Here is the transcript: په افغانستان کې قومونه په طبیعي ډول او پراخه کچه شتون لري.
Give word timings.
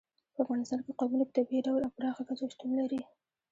په 0.33 0.39
افغانستان 0.45 0.79
کې 0.85 0.97
قومونه 0.99 1.23
په 1.25 1.33
طبیعي 1.37 1.61
ډول 1.67 1.81
او 1.83 1.95
پراخه 1.97 2.21
کچه 2.27 2.45
شتون 2.53 2.71
لري. 2.79 3.01